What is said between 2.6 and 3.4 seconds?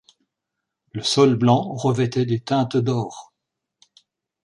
d’or.